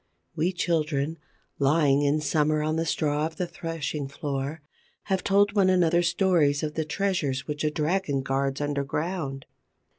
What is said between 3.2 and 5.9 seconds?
of the threshing floor, have told one